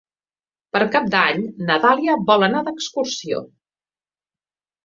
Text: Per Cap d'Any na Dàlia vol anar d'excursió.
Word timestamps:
Per 0.75 0.79
Cap 0.95 1.05
d'Any 1.15 1.43
na 1.67 1.77
Dàlia 1.83 2.15
vol 2.31 2.47
anar 2.49 2.65
d'excursió. 2.71 3.45